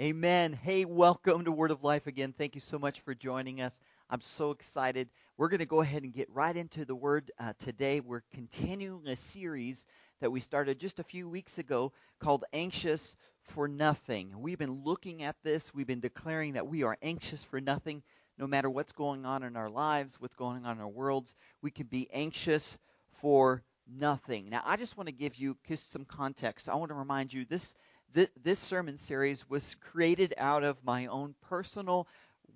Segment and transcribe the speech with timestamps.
[0.00, 0.52] Amen.
[0.52, 2.34] Hey, welcome to Word of Life again.
[2.36, 3.78] Thank you so much for joining us.
[4.10, 5.08] I'm so excited.
[5.36, 8.00] We're going to go ahead and get right into the Word uh, today.
[8.00, 9.86] We're continuing a series
[10.20, 14.32] that we started just a few weeks ago called Anxious for Nothing.
[14.36, 18.02] We've been looking at this, we've been declaring that we are anxious for nothing.
[18.36, 21.70] No matter what's going on in our lives, what's going on in our worlds, we
[21.70, 22.76] can be anxious
[23.20, 24.48] for nothing.
[24.50, 26.68] Now, I just want to give you some context.
[26.68, 27.74] I want to remind you this
[28.14, 32.06] th- this sermon series was created out of my own personal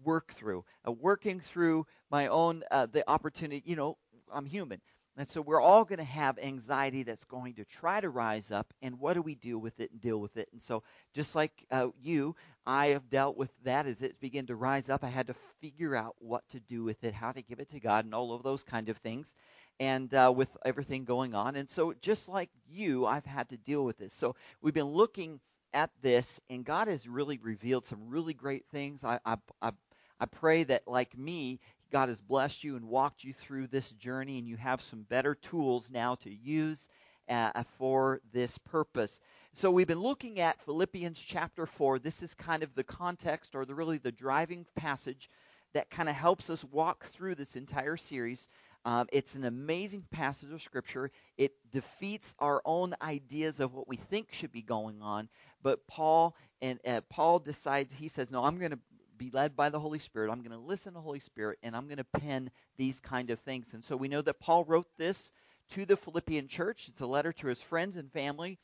[0.05, 3.63] work through, uh, working through my own uh, the opportunity.
[3.65, 3.97] You know,
[4.33, 4.81] I'm human.
[5.17, 8.73] And so we're all going to have anxiety that's going to try to rise up,
[8.83, 10.49] and what do we do with it and deal with it?
[10.53, 14.55] And so, just like uh, you, I have dealt with that as it began to
[14.55, 15.03] rise up.
[15.03, 17.81] I had to figure out what to do with it, how to give it to
[17.81, 19.35] God, and all of those kind of things
[19.81, 21.57] and uh, with everything going on.
[21.57, 24.13] And so, just like you, I've had to deal with this.
[24.13, 25.41] So, we've been looking
[25.75, 29.05] at this, and God has really revealed some really great things.
[29.05, 29.73] I, I, I,
[30.21, 34.39] I pray that, like me, God has blessed you and walked you through this journey,
[34.39, 36.89] and you have some better tools now to use
[37.29, 39.21] uh, for this purpose.
[39.53, 41.99] So we've been looking at Philippians chapter 4.
[41.99, 45.31] This is kind of the context or the really the driving passage
[45.75, 48.49] that kind of helps us walk through this entire series.
[48.85, 51.11] Um, it's an amazing passage of Scripture.
[51.37, 55.29] It defeats our own ideas of what we think should be going on.
[55.63, 57.93] But Paul and uh, Paul decides.
[57.93, 58.79] He says, "No, I'm going to
[59.17, 60.31] be led by the Holy Spirit.
[60.31, 63.31] I'm going to listen to the Holy Spirit, and I'm going to pen these kind
[63.31, 65.31] of things." And so we know that Paul wrote this
[65.71, 66.89] to the Philippian church.
[66.89, 68.59] It's a letter to his friends and family.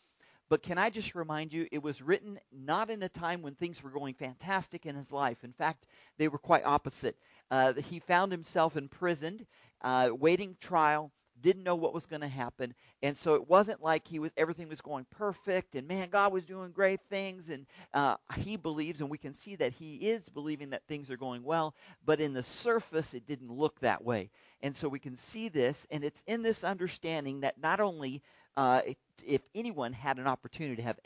[0.51, 3.83] But can I just remind you, it was written not in a time when things
[3.83, 5.43] were going fantastic in his life.
[5.43, 5.87] In fact,
[6.19, 7.17] they were quite opposite.
[7.51, 9.47] Uh, he found himself imprisoned
[9.83, 14.07] uh, waiting trial, didn't know what was going to happen, and so it wasn't like
[14.07, 18.17] he was everything was going perfect, and man, God was doing great things, and uh,
[18.37, 21.75] he believes, and we can see that he is believing that things are going well,
[22.05, 24.31] but in the surface, it didn't look that way,
[24.63, 28.23] and so we can see this, and it's in this understanding that not only
[28.57, 28.81] uh,
[29.27, 30.99] if anyone had an opportunity to have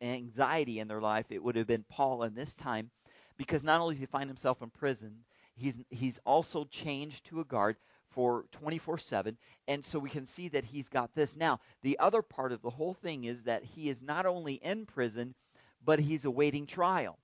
[0.00, 2.90] anxiety in their life, it would have been Paul in this time,
[3.36, 5.14] because not only does he find himself in prison,
[5.54, 7.76] he's he's also changed to a guard
[8.16, 9.38] for 24 7.
[9.68, 11.36] And so we can see that he's got this.
[11.36, 14.86] Now, the other part of the whole thing is that he is not only in
[14.86, 15.34] prison,
[15.84, 17.18] but he's awaiting trial.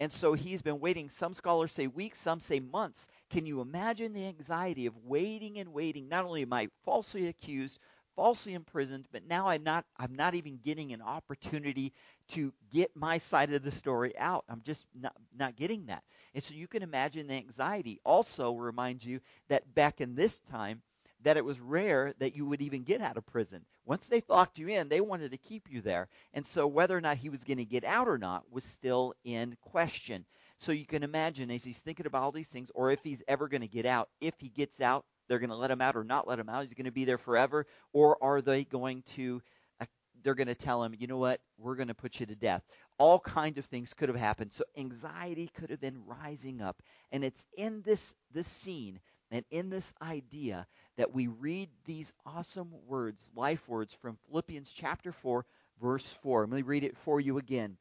[0.00, 1.08] And so he's been waiting.
[1.08, 3.08] Some scholars say weeks, some say months.
[3.30, 6.08] Can you imagine the anxiety of waiting and waiting?
[6.10, 7.78] Not only am I falsely accused,
[8.16, 11.92] falsely imprisoned, but now I'm not I'm not even getting an opportunity
[12.30, 14.44] to get my side of the story out.
[14.48, 16.02] I'm just not not getting that.
[16.34, 18.00] And so you can imagine the anxiety.
[18.04, 20.82] Also remind you that back in this time
[21.22, 23.64] that it was rare that you would even get out of prison.
[23.86, 26.08] Once they locked you in, they wanted to keep you there.
[26.34, 29.14] And so whether or not he was going to get out or not was still
[29.24, 30.24] in question.
[30.58, 33.48] So you can imagine as he's thinking about all these things, or if he's ever
[33.48, 36.04] going to get out, if he gets out, they're going to let him out or
[36.04, 36.64] not let him out?
[36.64, 37.66] He's going to be there forever?
[37.92, 39.42] Or are they going to,
[39.80, 39.86] uh,
[40.22, 42.62] they're going to tell him, you know what, we're going to put you to death?
[42.98, 44.52] All kinds of things could have happened.
[44.52, 46.82] So anxiety could have been rising up.
[47.12, 52.70] And it's in this, this scene and in this idea that we read these awesome
[52.86, 55.44] words, life words from Philippians chapter 4,
[55.80, 56.42] verse 4.
[56.42, 57.76] Let me read it for you again.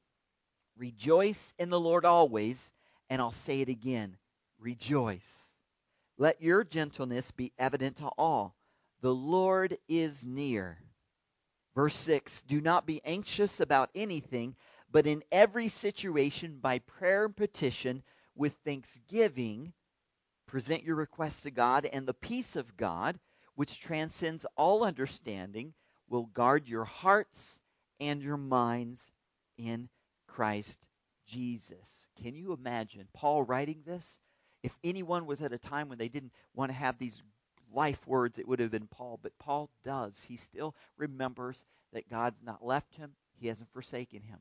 [0.77, 2.71] Rejoice in the Lord always,
[3.09, 4.17] and I'll say it again.
[4.59, 5.42] Rejoice.
[6.17, 8.55] Let your gentleness be evident to all.
[9.01, 10.77] The Lord is near.
[11.75, 14.55] Verse 6 Do not be anxious about anything,
[14.91, 18.03] but in every situation, by prayer and petition,
[18.35, 19.73] with thanksgiving,
[20.45, 23.19] present your requests to God, and the peace of God,
[23.55, 25.73] which transcends all understanding,
[26.07, 27.59] will guard your hearts
[27.99, 29.07] and your minds
[29.57, 29.89] in
[30.27, 30.79] Christ
[31.25, 32.07] Jesus.
[32.21, 34.19] Can you imagine Paul writing this?
[34.63, 37.21] If anyone was at a time when they didn't want to have these
[37.73, 39.19] life words, it would have been Paul.
[39.21, 40.21] But Paul does.
[40.27, 44.39] He still remembers that God's not left him, he hasn't forsaken him.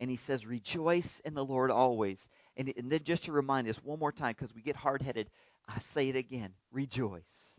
[0.00, 2.28] And he says, Rejoice in the Lord always.
[2.56, 5.30] And, and then just to remind us one more time, because we get hard headed,
[5.68, 7.57] I say it again rejoice.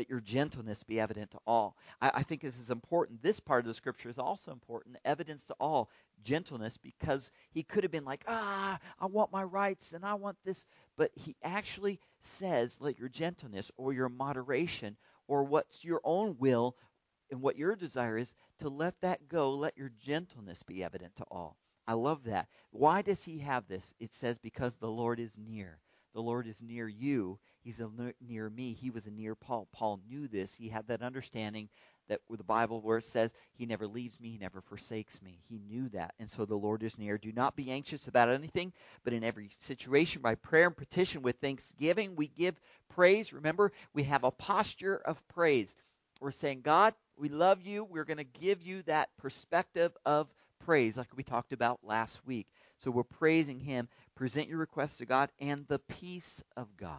[0.00, 1.76] Let your gentleness be evident to all.
[2.00, 3.22] I, I, think this is important.
[3.22, 4.96] This part of the scripture is also important.
[5.04, 5.90] Evidence to all.
[6.24, 10.38] Gentleness, because he could have been like, ah, I want my rights and I want
[10.42, 10.64] this.
[10.96, 14.96] But he actually says, let your gentleness or your moderation
[15.28, 16.76] or what's your own will
[17.30, 19.52] and what your desire is to let that go.
[19.52, 21.58] Let your gentleness be evident to all.
[21.86, 22.48] I love that.
[22.70, 23.92] Why does he have this?
[24.00, 25.78] It says, because the Lord is near.
[26.14, 27.88] The Lord is near you He's a
[28.26, 28.72] near me.
[28.72, 29.68] He was a near Paul.
[29.72, 30.54] Paul knew this.
[30.54, 31.68] He had that understanding
[32.08, 35.38] that with the Bible where it says, He never leaves me, He never forsakes me.
[35.48, 36.14] He knew that.
[36.18, 37.18] And so the Lord is near.
[37.18, 38.72] Do not be anxious about anything,
[39.04, 43.32] but in every situation, by prayer and petition with thanksgiving, we give praise.
[43.32, 45.76] Remember, we have a posture of praise.
[46.20, 47.84] We're saying, God, we love you.
[47.84, 50.28] We're going to give you that perspective of
[50.64, 52.46] praise, like we talked about last week.
[52.78, 53.88] So we're praising Him.
[54.16, 56.98] Present your requests to God, and the peace of God,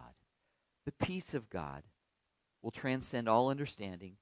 [0.84, 1.82] the peace of God
[2.62, 4.16] will transcend all understanding,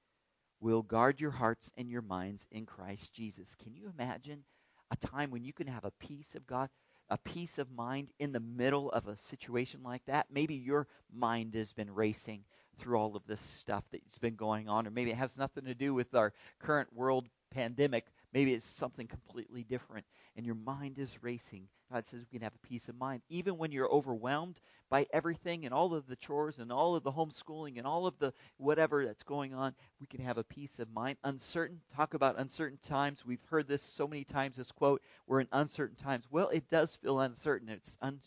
[0.60, 3.54] will guard your hearts and your minds in Christ Jesus.
[3.62, 4.44] Can you imagine
[4.90, 6.68] a time when you can have a peace of God,
[7.08, 10.26] a peace of mind in the middle of a situation like that?
[10.30, 12.44] Maybe your mind has been racing
[12.78, 15.74] through all of this stuff that's been going on, or maybe it has nothing to
[15.74, 18.06] do with our current world pandemic.
[18.32, 20.06] Maybe it's something completely different,
[20.36, 21.66] and your mind is racing.
[21.92, 23.22] God says we can have a peace of mind.
[23.28, 27.10] Even when you're overwhelmed by everything and all of the chores and all of the
[27.10, 30.92] homeschooling and all of the whatever that's going on, we can have a peace of
[30.92, 31.18] mind.
[31.24, 33.26] Uncertain, talk about uncertain times.
[33.26, 36.26] We've heard this so many times, this quote, we're in uncertain times.
[36.30, 37.68] Well, it does feel uncertain.
[37.68, 38.20] It's, un-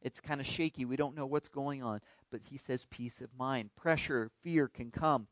[0.00, 0.84] it's kind of shaky.
[0.84, 2.00] We don't know what's going on.
[2.30, 3.70] But he says peace of mind.
[3.74, 5.26] Pressure, fear can come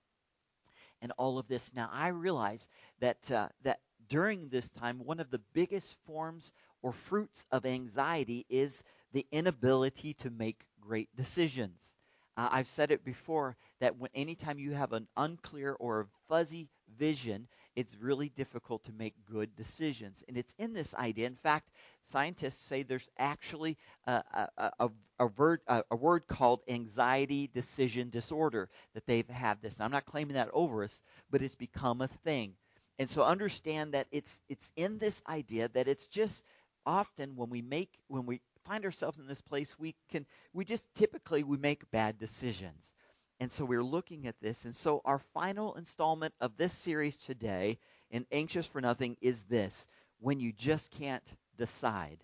[1.03, 1.73] and all of this.
[1.75, 2.69] Now, I realize
[3.01, 8.47] that uh, that during this time, one of the biggest forms or fruits of anxiety
[8.49, 8.83] is
[9.13, 11.97] the inability to make great decisions.
[12.37, 16.69] Uh, I've said it before that when anytime you have an unclear or a fuzzy
[16.99, 20.23] vision, it's really difficult to make good decisions.
[20.29, 21.27] And it's in this idea.
[21.27, 21.71] In fact,
[22.05, 23.77] scientists say there's actually
[24.07, 24.23] a,
[24.59, 25.61] a, a, a word,
[25.91, 29.79] word called anxiety decision disorder that they've had this.
[29.79, 31.01] Now, I'm not claiming that over us,
[31.31, 32.55] but it's become a thing.
[32.99, 36.45] And so understand that it's it's in this idea that it's just
[36.87, 40.85] often when we make when we find ourselves in this place we can we just
[40.95, 42.93] typically we make bad decisions.
[43.41, 47.79] And so we're looking at this and so our final installment of this series today
[48.11, 49.87] in Anxious for Nothing is this
[50.21, 51.25] when you just can't
[51.59, 52.19] decide.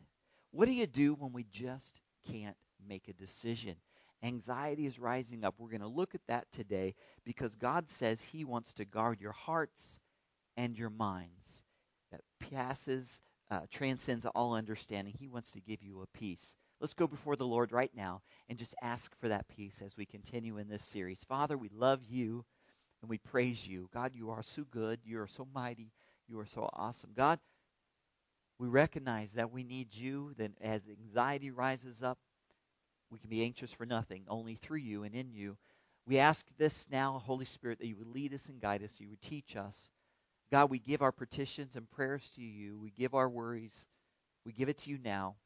[0.52, 2.56] What do you do when we just can't
[2.88, 3.76] make a decision?
[4.22, 5.54] Anxiety is rising up.
[5.58, 9.32] We're going to look at that today because God says He wants to guard your
[9.32, 9.98] hearts
[10.56, 11.62] and your minds
[12.10, 13.20] that passes,
[13.50, 15.14] uh, transcends all understanding.
[15.18, 16.54] He wants to give you a peace.
[16.80, 20.04] Let's go before the Lord right now and just ask for that peace as we
[20.04, 21.24] continue in this series.
[21.24, 22.44] Father, we love you
[23.02, 23.88] and we praise you.
[23.92, 25.00] God, you are so good.
[25.04, 25.92] You are so mighty.
[26.28, 27.10] You are so awesome.
[27.14, 27.38] God,
[28.58, 30.34] we recognize that we need you.
[30.36, 32.18] Then as anxiety rises up,
[33.10, 35.56] we can be anxious for nothing, only through you and in you.
[36.06, 39.08] We ask this now, Holy Spirit, that you would lead us and guide us, you
[39.10, 39.90] would teach us.
[40.52, 42.78] God, we give our petitions and prayers to you.
[42.78, 43.86] We give our worries.
[44.44, 45.36] We give it to you now.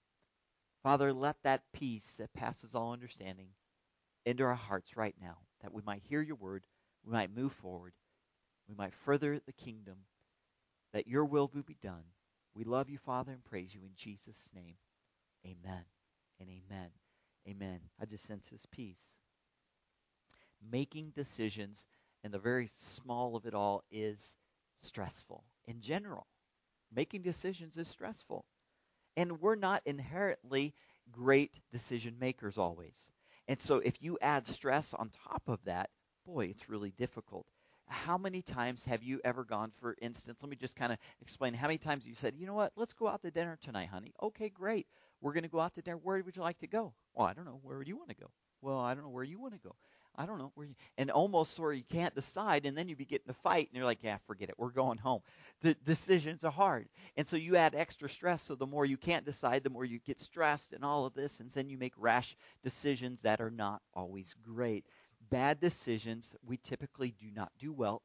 [0.83, 3.47] Father, let that peace that passes all understanding
[4.25, 6.65] into our hearts right now, that we might hear your word,
[7.05, 7.93] we might move forward,
[8.69, 9.95] we might further the kingdom,
[10.93, 12.03] that your will will be done.
[12.57, 14.75] We love you, Father, and praise you in Jesus' name.
[15.45, 15.85] Amen
[16.41, 16.89] and amen.
[17.49, 17.79] Amen.
[18.03, 19.15] I just sense his peace.
[20.73, 21.85] Making decisions
[22.25, 24.35] and the very small of it all is
[24.83, 26.27] stressful in general.
[26.95, 28.45] Making decisions is stressful.
[29.17, 30.75] And we're not inherently
[31.11, 33.11] great decision makers always.
[33.49, 35.91] And so if you add stress on top of that,
[36.25, 37.47] boy, it's really difficult.
[37.89, 41.55] How many times have you ever gone, for instance, let me just kind of explain
[41.55, 44.13] how many times you said, you know what, let's go out to dinner tonight, honey.
[44.23, 44.87] Okay, great.
[45.21, 45.99] We're going to go out to dinner.
[45.99, 46.93] Where would you like to go?
[47.15, 47.61] Well, I don't know.
[47.63, 48.31] Where would you want to go?
[48.61, 49.77] Well, I don't know where you want to go.
[50.19, 53.05] I don't know where you, and almost of you can't decide, and then you be
[53.05, 55.21] getting a fight, and you're like, yeah, forget it, we're going home.
[55.63, 58.43] The decisions are hard, and so you add extra stress.
[58.43, 61.41] So the more you can't decide, the more you get stressed, and all of this,
[61.41, 64.85] and then you make rash decisions that are not always great.
[65.31, 68.03] Bad decisions we typically do not do well,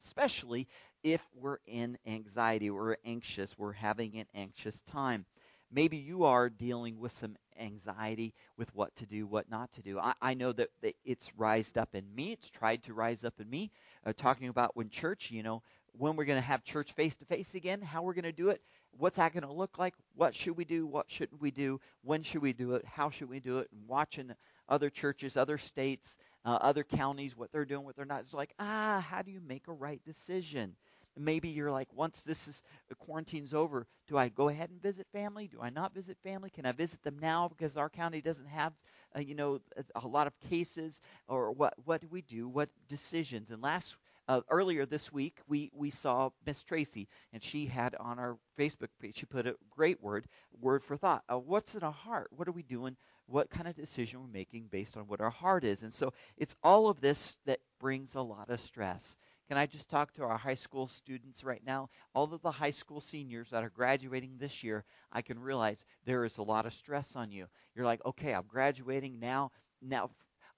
[0.00, 0.68] especially
[1.02, 5.24] if we're in anxiety, we're anxious, we're having an anxious time
[5.72, 9.98] maybe you are dealing with some anxiety with what to do, what not to do.
[9.98, 12.32] I, I know that, that, it's rised up in me.
[12.32, 13.70] It's tried to rise up in me.
[14.04, 15.62] Uh, talking about when church, you know,
[15.98, 18.48] when we're going to have church face to face again, how we're going to do
[18.48, 18.62] it,
[18.96, 22.22] what's that going to look like, what should we do, what shouldn't we do, when
[22.22, 24.32] should we do it, how should we do it, and watching
[24.68, 28.20] other churches, other states, uh, other counties, what they're doing, what they're not.
[28.20, 30.74] It's like, ah, how do you make a right decision?
[31.18, 35.06] Maybe you're like, once this is the quarantine's over, do I go ahead and visit
[35.12, 35.48] family?
[35.48, 36.50] Do I not visit family?
[36.50, 38.72] Can I visit them now because our county doesn't have,
[39.16, 41.00] uh, you know, a, a, lot of cases?
[41.28, 41.74] Or what?
[41.84, 42.48] What do we do?
[42.48, 43.50] What decisions?
[43.50, 43.96] And last
[44.28, 48.88] uh, earlier this week, we, we saw Miss Tracy, and she had on our Facebook
[49.00, 50.26] page, she put a great word,
[50.60, 51.24] word for thought.
[51.28, 52.28] Uh, what's in our heart?
[52.30, 52.96] What are we doing?
[53.26, 55.82] What kind of decision we're making based on what our heart is?
[55.82, 59.16] And so it's all of this that brings a lot of stress.
[59.52, 61.90] Can I just talk to our high school students right now?
[62.14, 64.82] All of the high school seniors that are graduating this year,
[65.12, 67.48] I can realize there is a lot of stress on you.
[67.74, 69.50] You're like, okay, I'm graduating now.
[69.82, 70.08] Now,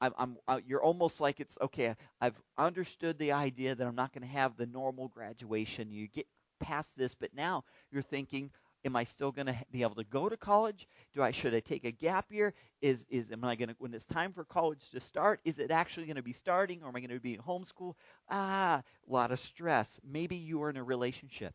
[0.00, 1.96] I'm, I'm uh, you're almost like it's okay.
[2.20, 5.90] I've understood the idea that I'm not going to have the normal graduation.
[5.90, 6.28] You get
[6.60, 8.52] past this, but now you're thinking,
[8.84, 10.86] am I still going to be able to go to college?
[11.14, 12.54] Do I should I take a gap year?
[12.80, 15.40] Is is am I going to when it's time for college to start?
[15.44, 17.94] Is it actually going to be starting, or am I going to be in homeschool?
[18.30, 19.98] Ah, a lot of stress.
[20.04, 21.54] Maybe you are in a relationship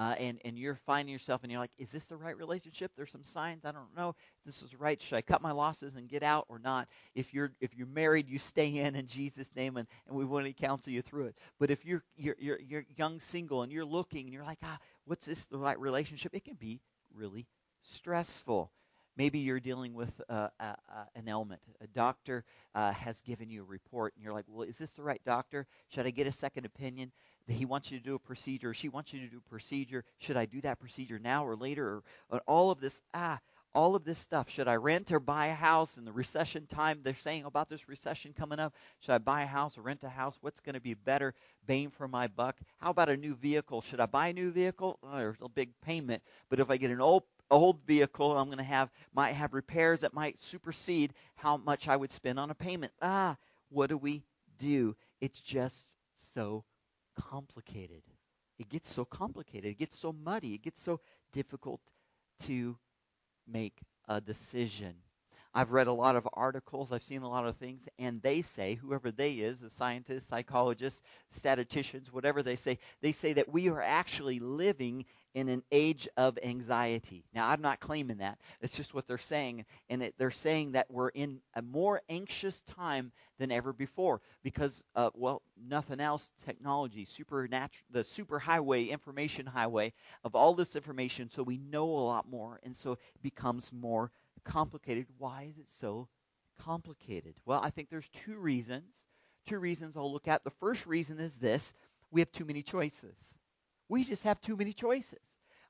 [0.00, 2.90] uh, and and you're finding yourself and you're like, is this the right relationship?
[2.96, 4.10] There's some signs I don't know.
[4.10, 5.00] If this is right.
[5.00, 6.88] Should I cut my losses and get out or not?
[7.14, 10.46] If you're if you're married, you stay in in Jesus' name, and, and we want
[10.46, 11.36] to counsel you through it.
[11.58, 14.78] But if you're you're you're, you're young single and you're looking and you're like, ah,
[15.04, 16.34] what's this the right relationship?
[16.34, 16.80] It can be
[17.14, 17.46] really
[17.82, 18.70] stressful.
[19.16, 20.74] Maybe you're dealing with uh, uh,
[21.14, 21.60] an ailment.
[21.80, 25.02] A doctor uh, has given you a report, and you're like, well, is this the
[25.02, 25.66] right doctor?
[25.88, 27.12] Should I get a second opinion?
[27.48, 30.04] he wants you to do a procedure, she wants you to do a procedure.
[30.18, 31.86] Should I do that procedure now or later?
[31.86, 33.38] Or, or all of this, ah,
[33.74, 34.50] all of this stuff.
[34.50, 37.00] Should I rent or buy a house in the recession time?
[37.02, 38.74] They're saying about this recession coming up.
[39.00, 40.38] Should I buy a house or rent a house?
[40.40, 41.34] What's going to be better
[41.66, 42.56] bang for my buck?
[42.78, 43.80] How about a new vehicle?
[43.80, 44.98] Should I buy a new vehicle?
[45.02, 46.22] Oh, there's a big payment.
[46.48, 50.00] But if I get an old old vehicle, I'm going to have might have repairs
[50.00, 52.92] that might supersede how much I would spend on a payment.
[53.02, 53.36] Ah,
[53.70, 54.22] what do we
[54.58, 54.96] do?
[55.20, 56.64] It's just so
[57.16, 58.02] complicated.
[58.58, 59.70] It gets so complicated.
[59.70, 60.54] It gets so muddy.
[60.54, 61.00] It gets so
[61.32, 61.80] difficult
[62.40, 62.76] to
[63.50, 64.94] make a decision.
[65.54, 68.74] I've read a lot of articles, I've seen a lot of things, and they say,
[68.74, 73.82] whoever they is, the scientists, psychologists, statisticians, whatever they say, they say that we are
[73.82, 75.04] actually living
[75.34, 77.24] in an age of anxiety.
[77.34, 78.38] Now, I'm not claiming that.
[78.60, 79.64] It's just what they're saying.
[79.88, 84.82] And it, they're saying that we're in a more anxious time than ever before because,
[84.96, 89.92] uh, well, nothing else, technology, supernatural, the super highway, information highway
[90.24, 94.10] of all this information, so we know a lot more, and so it becomes more
[94.44, 95.06] complicated.
[95.18, 96.08] Why is it so
[96.58, 97.34] complicated?
[97.44, 99.04] Well, I think there's two reasons.
[99.46, 100.44] Two reasons I'll look at.
[100.44, 101.72] The first reason is this
[102.10, 103.34] we have too many choices.
[103.88, 105.20] We just have too many choices.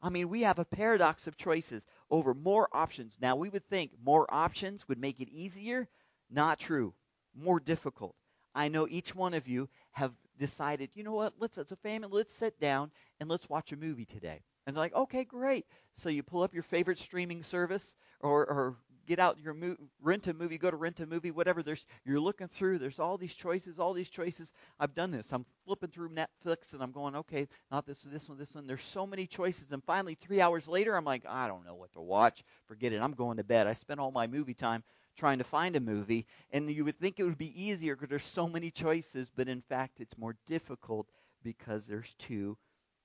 [0.03, 3.17] I mean, we have a paradox of choices over more options.
[3.21, 5.89] Now, we would think more options would make it easier.
[6.31, 6.95] Not true.
[7.35, 8.17] More difficult.
[8.55, 12.09] I know each one of you have decided, you know what, let's as a family,
[12.11, 14.43] let's sit down and let's watch a movie today.
[14.71, 15.67] And they're like, okay, great.
[15.97, 20.29] So you pull up your favorite streaming service or, or get out your mo- rent
[20.29, 21.61] a movie, go to rent a movie, whatever.
[21.61, 22.79] There's you're looking through.
[22.79, 24.53] There's all these choices, all these choices.
[24.79, 25.33] I've done this.
[25.33, 28.69] I'm flipping through Netflix and I'm going, okay, not this, this one, this one.
[28.69, 31.93] There's so many choices, and finally, three hours later, I'm like, I don't know what
[31.95, 32.45] to watch.
[32.69, 33.03] Forget it.
[33.03, 33.67] I'm going to bed.
[33.67, 34.85] I spent all my movie time
[35.17, 38.23] trying to find a movie, and you would think it would be easier because there's
[38.23, 41.09] so many choices, but in fact, it's more difficult
[41.43, 42.57] because there's too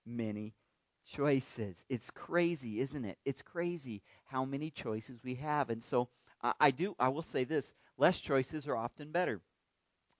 [0.05, 0.53] many
[1.05, 1.85] choices.
[1.89, 3.17] It's crazy, isn't it?
[3.25, 5.69] It's crazy how many choices we have.
[5.69, 6.09] And so
[6.41, 9.41] uh, I do, I will say this less choices are often better.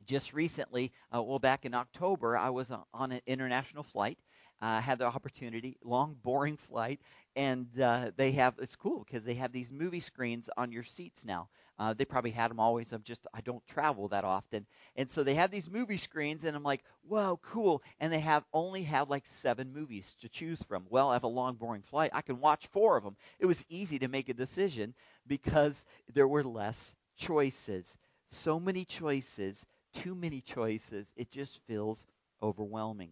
[0.06, 4.20] Just recently, uh, well, back in October, I was on an international flight.
[4.62, 7.02] I uh, had the opportunity, long, boring flight,
[7.36, 11.26] and uh, they have it's cool because they have these movie screens on your seats
[11.26, 11.50] now.
[11.78, 12.92] Uh, they probably had them always.
[12.94, 14.66] I'm just I don't travel that often,
[14.96, 17.82] and so they have these movie screens, and I'm like, whoa, cool.
[18.00, 20.86] And they have only have like seven movies to choose from.
[20.90, 22.12] Well, I have a long, boring flight.
[22.14, 23.18] I can watch four of them.
[23.40, 24.94] It was easy to make a decision
[25.28, 27.98] because there were less choices.
[28.32, 31.14] So many choices, too many choices.
[31.16, 32.06] It just feels
[32.42, 33.12] overwhelming.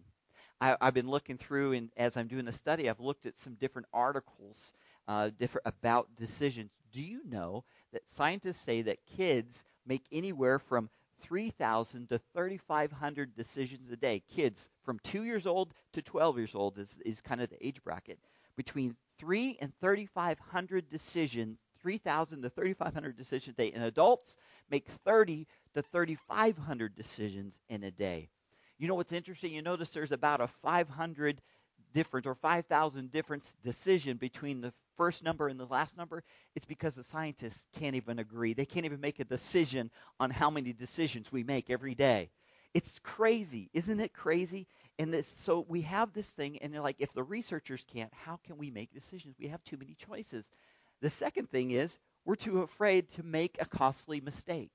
[0.60, 3.54] I, have been looking through, and as I'm doing the study, I've looked at some
[3.54, 4.72] different articles
[5.06, 6.70] uh, different about decisions.
[6.94, 10.88] Do you know that scientists say that kids make anywhere from
[11.22, 14.22] 3,000 to 3,500 decisions a day?
[14.28, 17.82] Kids from two years old to 12 years old is, is kind of the age
[17.82, 18.20] bracket.
[18.56, 23.72] Between 3 and 3,500 decisions, 3,000 to 3,500 decisions a day.
[23.72, 24.36] And adults
[24.70, 28.28] make 30 to 3,500 decisions in a day.
[28.78, 29.52] You know what's interesting?
[29.52, 31.40] You notice there's about a 500
[31.94, 36.22] different or 5,000 difference decision between the first number and the last number.
[36.54, 38.54] It's because the scientists can't even agree.
[38.54, 42.30] They can't even make a decision on how many decisions we make every day.
[42.74, 44.66] It's crazy, isn't it crazy?
[44.98, 48.38] And this, so we have this thing, and they're like, if the researchers can't, how
[48.44, 49.36] can we make decisions?
[49.38, 50.50] We have too many choices.
[51.00, 54.72] The second thing is we're too afraid to make a costly mistake.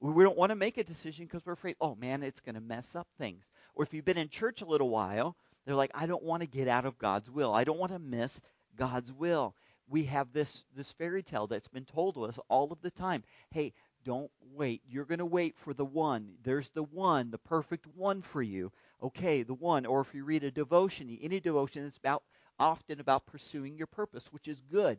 [0.00, 2.60] We don't want to make a decision because we're afraid, oh man, it's going to
[2.60, 3.44] mess up things.
[3.74, 6.48] or if you've been in church a little while, they're like, I don't want to
[6.48, 7.52] get out of God's will.
[7.52, 8.40] I don't want to miss
[8.76, 9.54] God's will.
[9.88, 13.22] We have this this fairy tale that's been told to us all of the time.
[13.50, 13.72] Hey,
[14.04, 14.82] don't wait.
[14.86, 16.34] You're going to wait for the one.
[16.42, 18.70] There's the one, the perfect one for you.
[19.02, 19.86] Okay, the one.
[19.86, 22.22] Or if you read a devotion, any devotion, it's about
[22.58, 24.98] often about pursuing your purpose, which is good.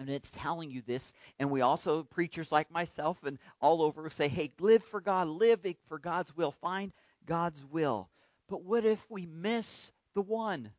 [0.00, 1.12] And it's telling you this.
[1.38, 5.66] And we also, preachers like myself and all over, say, hey, live for God, live
[5.88, 6.92] for God's will, find
[7.26, 8.08] God's will.
[8.48, 10.72] But what if we miss the one?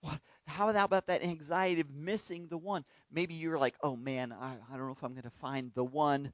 [0.00, 2.84] What, how about that anxiety of missing the one?
[3.10, 5.84] Maybe you're like, oh man, I, I don't know if I'm going to find the
[5.84, 6.32] one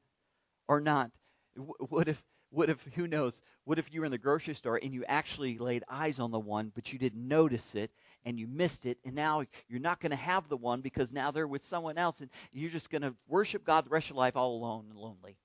[0.69, 1.11] or not.
[1.57, 4.95] What if, what if, who knows, what if you were in the grocery store and
[4.95, 7.91] you actually laid eyes on the one, but you didn't notice it
[8.25, 11.31] and you missed it, and now you're not going to have the one because now
[11.31, 14.19] they're with someone else, and you're just going to worship God the rest of your
[14.19, 15.37] life all alone and lonely.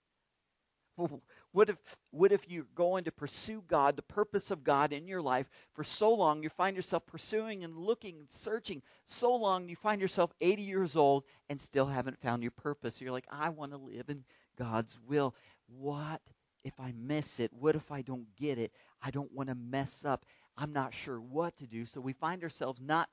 [1.53, 1.77] What if,
[2.11, 5.83] what if you're going to pursue God, the purpose of God in your life for
[5.83, 10.31] so long, you find yourself pursuing and looking and searching so long, you find yourself
[10.39, 13.01] 80 years old and still haven't found your purpose.
[13.01, 14.23] You're like, I want to live in
[14.57, 15.33] God's will.
[15.67, 16.21] What
[16.63, 17.51] if I miss it?
[17.53, 18.71] What if I don't get it?
[19.01, 20.25] I don't want to mess up.
[20.57, 21.85] I'm not sure what to do.
[21.85, 23.09] So we find ourselves not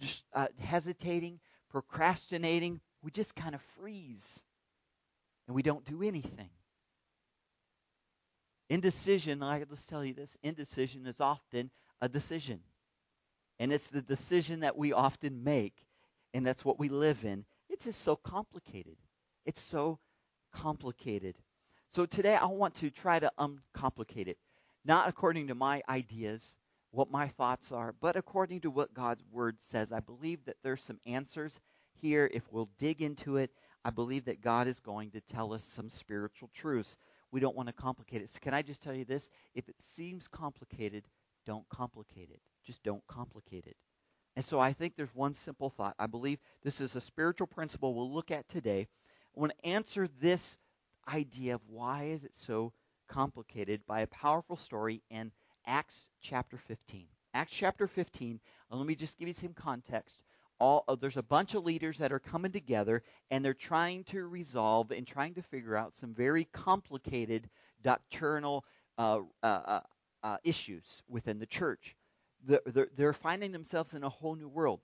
[0.00, 1.40] just uh, hesitating,
[1.70, 2.80] procrastinating.
[3.02, 4.40] We just kind of freeze
[5.46, 6.50] and we don't do anything.
[8.70, 12.60] Indecision, I let's tell you this, indecision is often a decision.
[13.58, 15.86] And it's the decision that we often make,
[16.32, 17.44] and that's what we live in.
[17.68, 18.96] It's just so complicated.
[19.46, 19.98] It's so
[20.52, 21.36] complicated.
[21.90, 24.38] So today I want to try to uncomplicate it,
[24.84, 26.56] not according to my ideas,
[26.90, 29.92] what my thoughts are, but according to what God's word says.
[29.92, 31.60] I believe that there's some answers
[31.92, 32.30] here.
[32.32, 33.50] If we'll dig into it,
[33.84, 36.96] I believe that God is going to tell us some spiritual truths.
[37.34, 38.30] We don't want to complicate it.
[38.30, 39.28] So can I just tell you this?
[39.56, 41.02] If it seems complicated,
[41.44, 42.40] don't complicate it.
[42.64, 43.76] Just don't complicate it.
[44.36, 45.96] And so I think there's one simple thought.
[45.98, 48.86] I believe this is a spiritual principle we'll look at today.
[49.36, 50.58] I want to answer this
[51.12, 52.72] idea of why is it so
[53.08, 55.32] complicated by a powerful story in
[55.66, 57.08] Acts chapter 15.
[57.34, 58.38] Acts chapter 15,
[58.70, 60.20] let me just give you some context.
[60.60, 64.26] All, uh, there's a bunch of leaders that are coming together and they're trying to
[64.26, 67.48] resolve and trying to figure out some very complicated
[67.82, 68.64] doctrinal
[68.96, 69.80] uh, uh, uh,
[70.22, 71.96] uh issues within the church.
[72.46, 74.80] They're, they're finding themselves in a whole new world.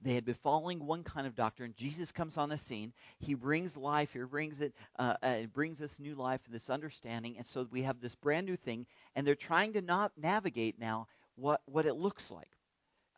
[0.00, 1.74] They had been following one kind of doctrine.
[1.76, 2.92] Jesus comes on the scene.
[3.18, 4.12] He brings life.
[4.12, 4.72] He brings it.
[4.96, 7.36] Uh, uh, brings this new life and this understanding.
[7.36, 11.08] And so we have this brand new thing, and they're trying to not navigate now
[11.34, 12.50] what what it looks like.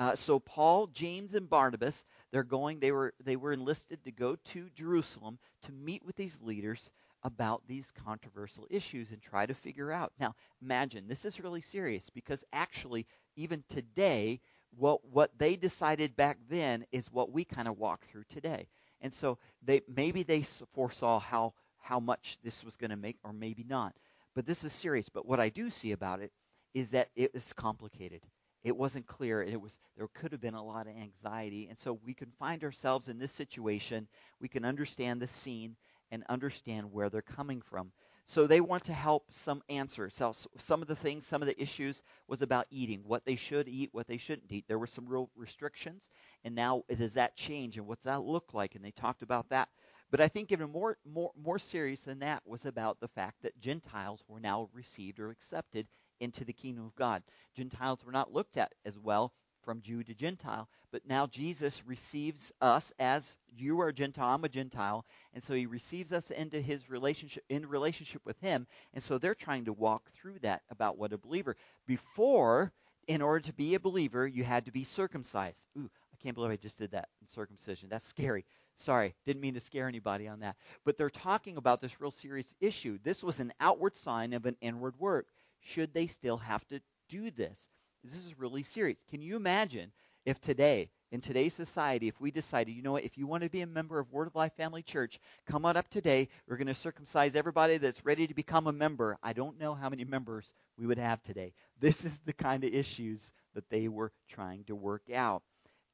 [0.01, 2.81] Uh, so Paul, James, and Barnabas, they're going.
[2.81, 6.91] They were they were enlisted to go to Jerusalem to meet with these leaders
[7.23, 10.13] about these controversial issues and try to figure out.
[10.19, 14.41] Now, imagine this is really serious because actually, even today,
[14.77, 18.69] what what they decided back then is what we kind of walk through today.
[19.03, 23.33] And so they maybe they foresaw how how much this was going to make, or
[23.35, 23.95] maybe not.
[24.35, 25.09] But this is serious.
[25.11, 26.33] But what I do see about it
[26.75, 28.23] is that it is complicated.
[28.65, 29.43] It wasn't clear.
[29.43, 32.63] It was there could have been a lot of anxiety, and so we can find
[32.65, 34.07] ourselves in this situation.
[34.41, 35.77] We can understand the scene
[36.11, 37.93] and understand where they're coming from.
[38.27, 40.15] So they want to help some answers.
[40.15, 43.69] So some of the things, some of the issues was about eating, what they should
[43.69, 44.67] eat, what they shouldn't eat.
[44.69, 46.09] There were some real restrictions,
[46.45, 48.75] and now does that change, and what's that look like?
[48.75, 49.69] And they talked about that.
[50.11, 53.59] But I think even more, more, more serious than that was about the fact that
[53.61, 55.87] Gentiles were now received or accepted
[56.21, 57.23] into the kingdom of God.
[57.55, 60.69] Gentiles were not looked at as well from Jew to Gentile.
[60.91, 65.05] But now Jesus receives us as you are a Gentile, I'm a Gentile,
[65.35, 68.67] and so he receives us into his relationship in relationship with him.
[68.95, 71.57] And so they're trying to walk through that about what a believer.
[71.87, 72.73] Before,
[73.07, 75.67] in order to be a believer, you had to be circumcised.
[75.79, 77.89] Ooh, I can't believe I just did that in circumcision.
[77.89, 78.45] That's scary.
[78.77, 80.57] Sorry, didn't mean to scare anybody on that.
[80.85, 82.99] But they're talking about this real serious issue.
[83.05, 85.27] This was an outward sign of an inward work.
[85.61, 87.69] Should they still have to do this?
[88.03, 88.99] This is really serious.
[89.11, 89.93] Can you imagine
[90.25, 93.51] if today, in today's society, if we decided, you know what, if you want to
[93.51, 96.29] be a member of Word of Life Family Church, come on up today.
[96.47, 99.19] We're going to circumcise everybody that's ready to become a member.
[99.23, 101.53] I don't know how many members we would have today.
[101.79, 105.43] This is the kind of issues that they were trying to work out.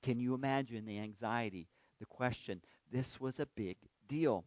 [0.02, 2.60] Can you imagine the anxiety, the question?
[2.92, 3.76] This was a big
[4.06, 4.44] deal.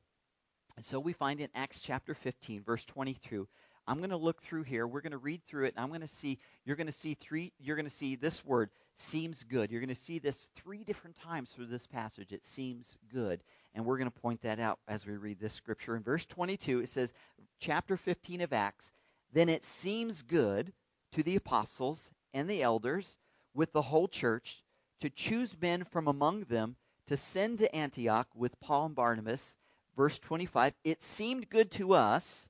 [0.76, 3.48] And so we find in Acts chapter 15, verse 22,
[3.90, 4.86] I'm going to look through here.
[4.86, 6.38] We're going to read through it, and I'm going to see.
[6.64, 7.52] You're going to see three.
[7.60, 9.72] You're going to see this word seems good.
[9.72, 12.32] You're going to see this three different times through this passage.
[12.32, 13.42] It seems good,
[13.74, 15.96] and we're going to point that out as we read this scripture.
[15.96, 17.14] In verse 22, it says,
[17.60, 18.92] chapter 15 of Acts.
[19.34, 20.72] Then it seems good
[21.14, 23.18] to the apostles and the elders
[23.56, 24.64] with the whole church
[25.02, 26.76] to choose men from among them
[27.08, 29.56] to send to Antioch with Paul and Barnabas.
[29.96, 32.48] Verse 25, it seemed good to us.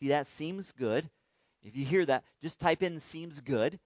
[0.00, 1.08] See, that seems good.
[1.62, 3.78] If you hear that, just type in seems good.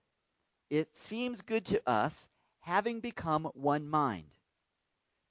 [0.71, 2.29] It seems good to us,
[2.61, 4.31] having become one mind,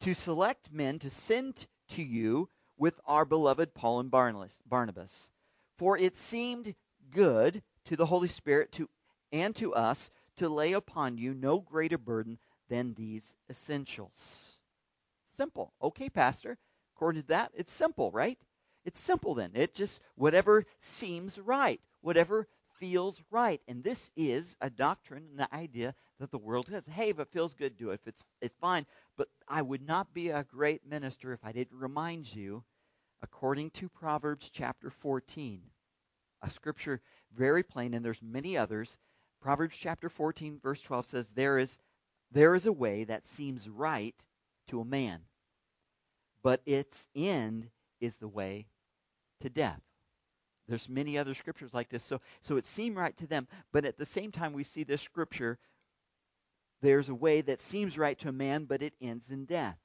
[0.01, 5.31] to select men to send to you with our beloved Paul and Barnabas.
[5.77, 6.75] For it seemed
[7.11, 8.89] good to the Holy Spirit to
[9.31, 12.37] and to us to lay upon you no greater burden
[12.69, 14.57] than these essentials.
[15.37, 15.73] Simple.
[15.81, 16.57] Okay, Pastor.
[16.95, 18.37] According to that, it's simple, right?
[18.85, 19.51] It's simple then.
[19.53, 22.47] It just, whatever seems right, whatever
[22.79, 23.61] feels right.
[23.67, 26.85] And this is a doctrine and the idea that the world has.
[26.85, 28.01] Hey, if it feels good, do it.
[28.01, 28.85] If it's, it's fine.
[29.15, 32.63] But I would not be a great minister if I didn't remind you,
[33.21, 35.61] according to Proverbs chapter 14,
[36.41, 37.01] a scripture
[37.35, 38.97] very plain, and there's many others.
[39.41, 41.77] Proverbs chapter 14, verse 12 says, There is,
[42.31, 44.15] there is a way that seems right
[44.67, 45.21] to a man,
[46.41, 47.69] but its end
[48.01, 48.67] is the way
[49.43, 49.79] to death.
[50.67, 52.03] There's many other scriptures like this.
[52.03, 55.01] So, so it seemed right to them, but at the same time, we see this
[55.01, 55.60] scripture.
[56.82, 59.77] There's a way that seems right to a man, but it ends in death.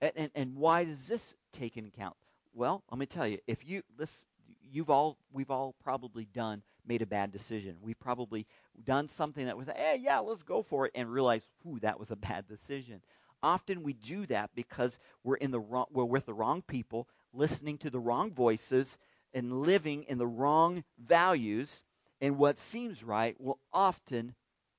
[0.00, 2.16] And, and, and why does this take into account?
[2.54, 3.38] Well, let me tell you.
[3.46, 4.24] If you this,
[4.70, 7.76] you've all we've all probably done made a bad decision.
[7.82, 8.46] We've probably
[8.84, 12.10] done something that was, hey, yeah, let's go for it, and realize, whew, that was
[12.10, 13.00] a bad decision.
[13.42, 17.78] Often we do that because we're in the wrong, we're with the wrong people, listening
[17.78, 18.96] to the wrong voices,
[19.34, 21.82] and living in the wrong values,
[22.20, 24.34] and what seems right will often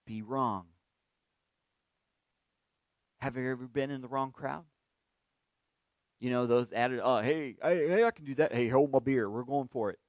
[0.05, 0.65] be wrong.
[3.19, 4.65] Have you ever been in the wrong crowd?
[6.19, 8.53] You know, those added, oh, hey, hey, hey, I can do that.
[8.53, 9.29] Hey, hold my beer.
[9.29, 9.99] We're going for it.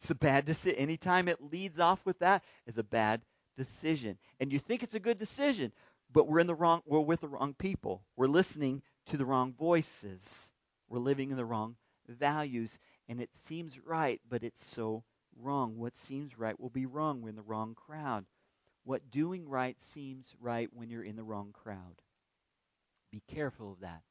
[0.00, 0.78] It's a bad decision.
[0.78, 3.22] Anytime it leads off with that, it's a bad
[3.56, 4.18] decision.
[4.38, 5.72] And you think it's a good decision,
[6.12, 8.04] but we're in the wrong we're with the wrong people.
[8.16, 10.50] We're listening to the wrong voices.
[10.88, 11.76] We're living in the wrong
[12.08, 15.04] values and it seems right, but it's so
[15.36, 15.78] wrong.
[15.78, 17.22] What seems right will be wrong.
[17.22, 18.26] We're in the wrong crowd.
[18.84, 22.02] What doing right seems right when you're in the wrong crowd.
[23.10, 24.02] Be careful of that.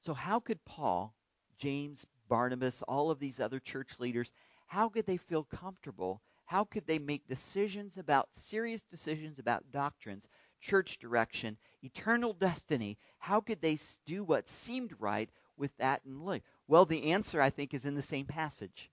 [0.00, 1.14] So, how could Paul,
[1.58, 4.32] James, Barnabas, all of these other church leaders,
[4.66, 6.22] how could they feel comfortable?
[6.46, 10.26] How could they make decisions about serious decisions about doctrines,
[10.60, 12.98] church direction, eternal destiny?
[13.18, 15.30] How could they do what seemed right
[15.62, 16.42] with that in life?
[16.66, 18.90] Well, the answer, I think, is in the same passage.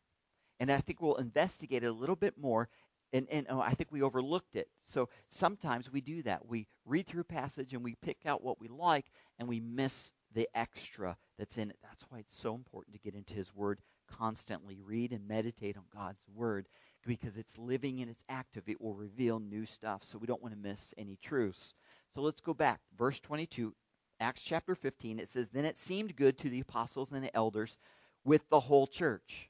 [0.59, 2.69] And I think we'll investigate it a little bit more.
[3.11, 4.67] And, and oh, I think we overlooked it.
[4.85, 6.47] So sometimes we do that.
[6.47, 9.07] We read through a passage and we pick out what we like
[9.39, 11.79] and we miss the extra that's in it.
[11.81, 14.77] That's why it's so important to get into His Word constantly.
[14.79, 16.67] Read and meditate on God's Word
[17.03, 18.61] because it's living and it's active.
[18.67, 20.03] It will reveal new stuff.
[20.03, 21.73] So we don't want to miss any truths.
[22.13, 22.79] So let's go back.
[22.95, 23.73] Verse 22,
[24.19, 25.19] Acts chapter 15.
[25.19, 27.77] It says, Then it seemed good to the apostles and the elders
[28.25, 29.49] with the whole church.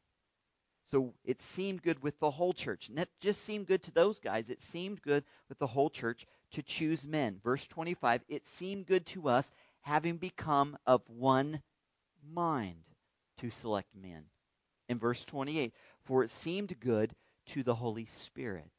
[0.92, 2.90] So it seemed good with the whole church.
[2.90, 4.50] And it just seemed good to those guys.
[4.50, 7.40] It seemed good with the whole church to choose men.
[7.44, 9.52] Verse 25, it seemed good to us
[9.82, 11.62] having become of one
[12.34, 12.84] mind
[13.38, 14.26] to select men.
[14.88, 15.74] In verse 28,
[16.06, 17.14] for it seemed good
[17.48, 18.70] to the Holy Spirit.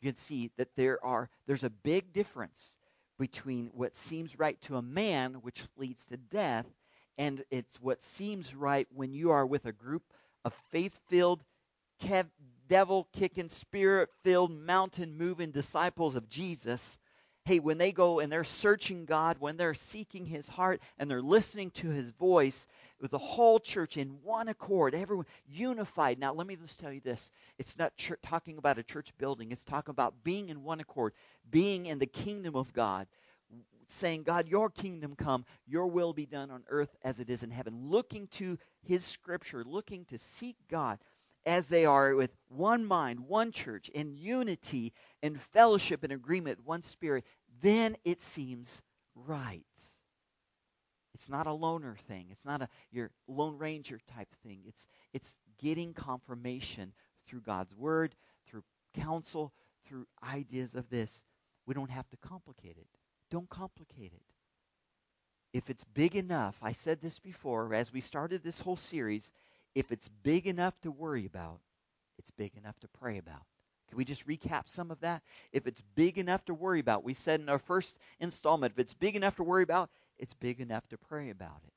[0.00, 2.78] You can see that there are there's a big difference
[3.18, 6.66] between what seems right to a man, which leads to death,
[7.18, 10.02] and it's what seems right when you are with a group
[10.44, 11.42] of faith-filled,
[12.68, 16.98] devil-kicking, spirit-filled, mountain-moving disciples of Jesus
[17.46, 21.22] hey, when they go and they're searching God, when they're seeking His heart and they're
[21.22, 22.66] listening to His voice,
[23.00, 26.18] with the whole church in one accord, everyone unified.
[26.18, 29.52] Now, let me just tell you this it's not ch- talking about a church building,
[29.52, 31.12] it's talking about being in one accord,
[31.48, 33.06] being in the kingdom of God.
[33.88, 37.52] Saying, God, your kingdom come, your will be done on earth as it is in
[37.52, 37.88] heaven.
[37.88, 40.98] Looking to his scripture, looking to seek God
[41.46, 46.82] as they are with one mind, one church, in unity, in fellowship, in agreement, one
[46.82, 47.24] spirit,
[47.62, 48.82] then it seems
[49.14, 49.64] right.
[51.14, 52.26] It's not a loner thing.
[52.30, 54.60] It's not a your lone ranger type thing.
[54.66, 56.92] It's it's getting confirmation
[57.26, 58.14] through God's word,
[58.46, 59.52] through counsel,
[59.86, 61.22] through ideas of this.
[61.64, 62.86] We don't have to complicate it.
[63.30, 64.22] Don't complicate it.
[65.54, 69.32] If it's big enough, I said this before as we started this whole series,
[69.76, 71.60] if it's big enough to worry about,
[72.18, 73.42] it's big enough to pray about.
[73.90, 75.22] Can we just recap some of that?
[75.52, 78.94] If it's big enough to worry about, we said in our first installment, if it's
[78.94, 81.72] big enough to worry about, it's big enough to pray about it.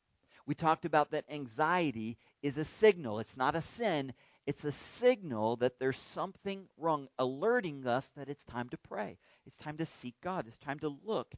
[0.45, 3.19] We talked about that anxiety is a signal.
[3.19, 4.13] It's not a sin.
[4.47, 9.17] It's a signal that there's something wrong, alerting us that it's time to pray.
[9.45, 10.47] It's time to seek God.
[10.47, 11.31] It's time to look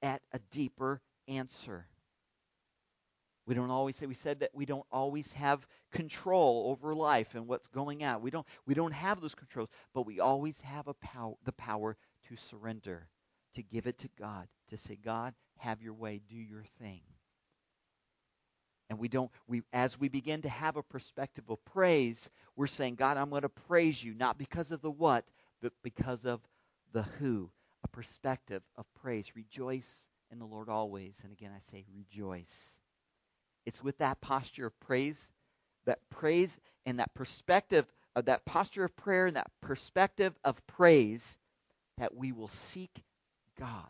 [0.00, 1.86] at a deeper answer.
[3.46, 7.46] We don't always say we said that we don't always have control over life and
[7.46, 8.22] what's going on.
[8.22, 11.96] We don't we don't have those controls, but we always have a power the power
[12.28, 13.06] to surrender,
[13.54, 17.02] to give it to God, to say, God, have your way, do your thing.
[18.88, 22.94] And we don't we as we begin to have a perspective of praise, we're saying,
[22.94, 25.26] God, I'm going to praise you, not because of the what,
[25.60, 26.40] but because of
[26.92, 27.50] the who.
[27.82, 29.36] A perspective of praise.
[29.36, 31.20] Rejoice in the Lord always.
[31.22, 32.78] And again I say rejoice.
[33.66, 35.30] It's with that posture of praise,
[35.86, 41.36] that praise and that perspective of that posture of prayer and that perspective of praise
[41.98, 43.02] that we will seek
[43.58, 43.88] God.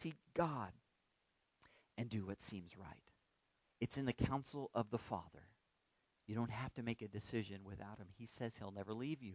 [0.00, 0.70] Seek God
[1.96, 2.88] and do what seems right.
[3.80, 5.42] It's in the counsel of the Father.
[6.26, 8.06] You don't have to make a decision without Him.
[8.16, 9.34] He says He'll never leave you.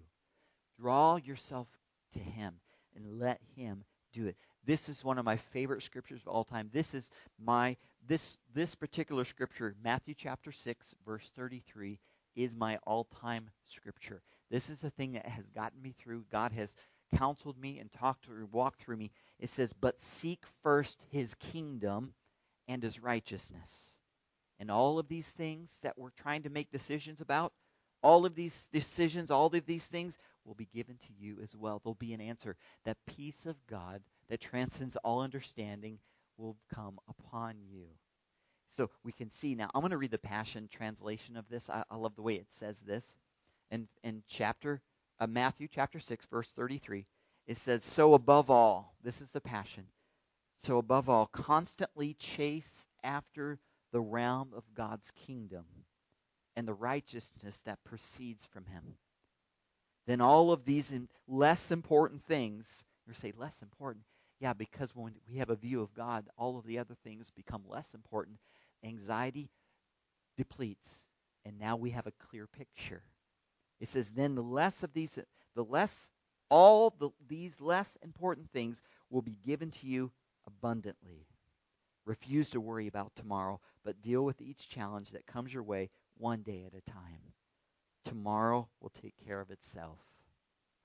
[0.80, 1.68] Draw yourself
[2.14, 2.56] to Him
[2.96, 3.84] and let Him
[4.14, 4.38] do it.
[4.70, 6.70] This is one of my favorite scriptures of all time.
[6.72, 7.10] This is
[7.44, 7.76] my
[8.08, 12.00] this this particular scripture, Matthew chapter 6 verse 33
[12.36, 14.22] is my all-time scripture.
[14.52, 16.24] This is the thing that has gotten me through.
[16.32, 16.76] God has
[17.16, 19.10] counseled me and talked or walked through me.
[19.40, 22.14] It says, "But seek first his kingdom
[22.68, 23.98] and his righteousness."
[24.60, 27.54] And all of these things that we're trying to make decisions about,
[28.04, 31.80] all of these decisions, all of these things will be given to you as well.
[31.80, 32.56] There'll be an answer.
[32.84, 36.00] That peace of God that transcends all understanding
[36.38, 37.86] will come upon you.
[38.78, 39.70] So we can see now.
[39.74, 41.70] I'm going to read the Passion translation of this.
[41.70, 43.13] I, I love the way it says this.
[43.72, 44.82] In, in chapter
[45.20, 47.06] uh, Matthew chapter 6, verse 33,
[47.48, 49.86] it says, So above all, this is the Passion.
[50.63, 53.60] So above all, constantly chase after
[53.92, 55.65] the realm of God's kingdom
[56.56, 58.84] and the righteousness that proceeds from him.
[60.08, 60.92] Then all of these
[61.28, 64.06] less important things, you say less important,
[64.39, 67.63] yeah, because when we have a view of God, all of the other things become
[67.67, 68.38] less important.
[68.84, 69.49] Anxiety
[70.38, 71.08] depletes,
[71.45, 73.04] and now we have a clear picture.
[73.82, 75.17] It says, then the less of these,
[75.56, 76.10] the less,
[76.49, 80.12] all the, these less important things will be given to you
[80.47, 81.28] abundantly.
[82.06, 86.41] Refuse to worry about tomorrow, but deal with each challenge that comes your way one
[86.43, 87.34] day at a time.
[88.06, 89.99] Tomorrow will take care of itself.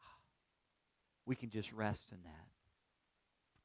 [1.27, 2.64] We can just rest in that.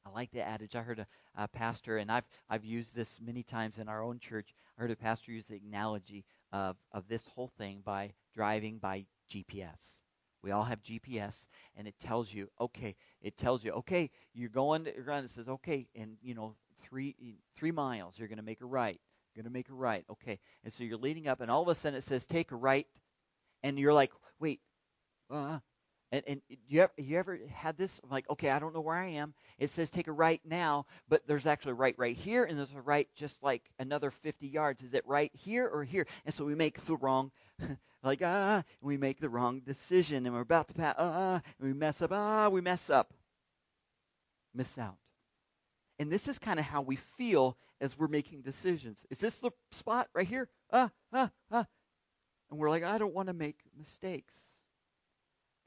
[0.06, 0.74] I like the adage.
[0.76, 4.18] I heard a, a, pastor, and I've I've used this many times in our own
[4.18, 4.54] church.
[4.78, 9.06] I heard a pastor use the analogy of of this whole thing by driving by
[9.30, 10.00] GPS.
[10.42, 14.84] We all have GPS, and it tells you, okay, it tells you, okay, you're going,
[14.84, 15.24] to, you're going.
[15.24, 17.14] it says, okay, and you know, three
[17.56, 18.98] three miles, you're going to make a right.
[19.34, 20.40] You're going to make a right, okay.
[20.64, 22.86] And so you're leading up, and all of a sudden it says, take a right,
[23.62, 24.60] and you're like, wait,
[25.30, 25.58] uh,
[26.12, 28.00] and, and you ever, you ever had this?
[28.02, 29.32] I'm like, okay, I don't know where I am.
[29.58, 32.72] It says take a right now, but there's actually a right right here, and there's
[32.74, 34.82] a right just like another 50 yards.
[34.82, 36.06] Is it right here or here?
[36.24, 37.30] And so we make the wrong,
[38.02, 41.68] like ah, and we make the wrong decision, and we're about to pass ah, and
[41.68, 43.12] we mess up ah, we mess up,
[44.54, 44.96] miss out.
[46.00, 49.04] And this is kind of how we feel as we're making decisions.
[49.10, 50.48] Is this the spot right here?
[50.72, 51.66] Ah, ah, ah.
[52.50, 54.34] And we're like, I don't want to make mistakes.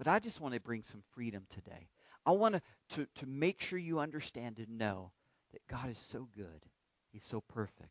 [0.04, 1.88] But I just want to bring some freedom today.
[2.26, 5.14] I want to, to, make sure you understand and know
[5.54, 6.66] that God is so good.
[7.14, 7.90] He's so perfect.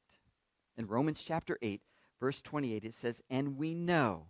[0.76, 1.80] In Romans chapter 8,
[2.20, 4.26] verse 28, it says, And we know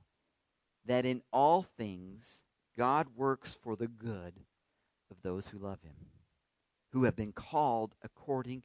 [0.84, 2.40] that in all things
[2.78, 4.34] God works for the good
[5.10, 5.96] of those who love him,
[6.92, 8.62] who have been called according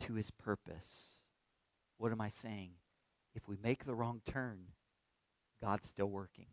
[0.00, 1.04] to his purpose.
[1.98, 2.70] What am I saying?
[3.34, 4.60] If we make the wrong turn,
[5.60, 6.46] God's still working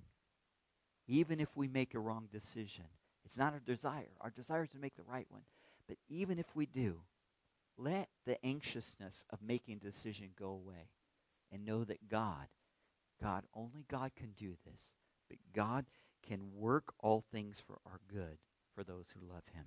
[1.08, 2.86] even if we make a wrong decision.
[3.26, 4.12] It's not our desire.
[4.22, 5.42] Our desire is to make the right one.
[5.88, 6.98] But even if we do,
[7.78, 10.90] let the anxiousness of making a decision go away
[11.52, 12.48] and know that God,
[13.22, 14.94] God, only God can do this.
[15.30, 15.86] But God
[16.28, 18.38] can work all things for our good
[18.74, 19.66] for those who love him.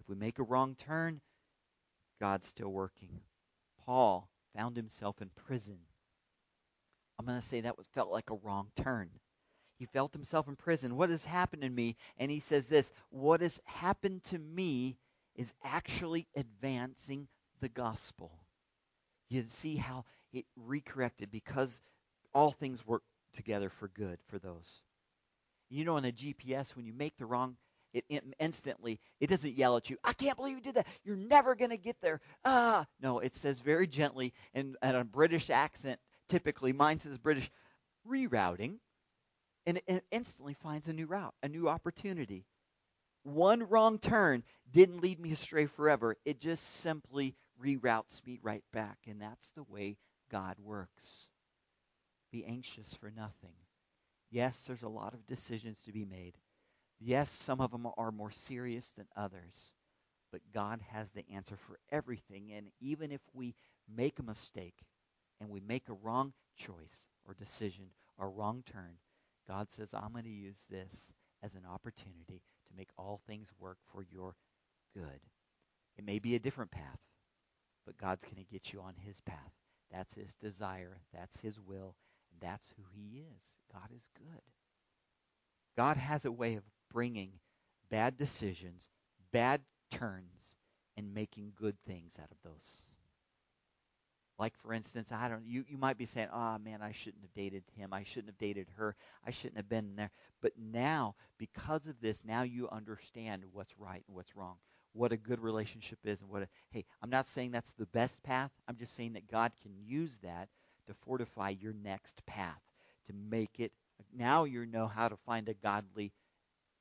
[0.00, 1.20] If we make a wrong turn,
[2.20, 3.20] God's still working.
[3.84, 5.78] Paul found himself in prison.
[7.18, 9.10] I'm going to say that was felt like a wrong turn.
[9.78, 10.96] He felt himself in prison.
[10.96, 11.96] What has happened to me?
[12.18, 14.98] And he says this What has happened to me
[15.36, 17.28] is actually advancing
[17.60, 18.32] the gospel.
[19.28, 21.80] You see how it recorrected because
[22.34, 23.02] all things work
[23.34, 24.82] together for good for those.
[25.70, 27.56] You know, on a GPS, when you make the wrong,
[27.92, 29.96] it, it instantly it doesn't yell at you.
[30.02, 30.86] I can't believe you did that.
[31.04, 32.20] You're never to get there.
[32.44, 36.00] Ah, no, it says very gently and at a British accent.
[36.28, 37.50] Typically, mine says British
[38.06, 38.78] rerouting
[39.68, 42.46] and it instantly finds a new route, a new opportunity.
[43.24, 46.16] One wrong turn didn't lead me astray forever.
[46.24, 48.98] It just simply reroutes me right back.
[49.06, 49.98] And that's the way
[50.30, 51.28] God works.
[52.32, 53.54] Be anxious for nothing.
[54.30, 56.38] Yes, there's a lot of decisions to be made.
[57.00, 59.74] Yes, some of them are more serious than others.
[60.32, 62.52] But God has the answer for everything.
[62.52, 63.54] And even if we
[63.88, 64.84] make a mistake
[65.40, 68.98] and we make a wrong choice or decision or wrong turn,
[69.48, 73.78] God says, I'm going to use this as an opportunity to make all things work
[73.92, 74.34] for your
[74.94, 75.20] good.
[75.96, 76.98] It may be a different path,
[77.86, 79.52] but God's going to get you on his path.
[79.90, 81.94] That's his desire, that's his will,
[82.40, 83.42] that's who he is.
[83.72, 84.42] God is good.
[85.76, 87.30] God has a way of bringing
[87.90, 88.88] bad decisions,
[89.32, 90.56] bad turns,
[90.96, 92.80] and making good things out of those.
[94.38, 97.34] Like for instance, I don't you you might be saying, "Oh man, I shouldn't have
[97.34, 97.92] dated him.
[97.92, 98.94] I shouldn't have dated her.
[99.26, 104.04] I shouldn't have been there." But now, because of this, now you understand what's right
[104.06, 104.56] and what's wrong.
[104.92, 108.22] What a good relationship is and what a Hey, I'm not saying that's the best
[108.22, 108.50] path.
[108.68, 110.48] I'm just saying that God can use that
[110.86, 112.62] to fortify your next path,
[113.08, 113.72] to make it
[114.16, 116.12] now you know how to find a godly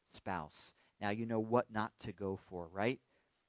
[0.09, 0.73] spouse.
[1.01, 2.99] Now you know what not to go for, right?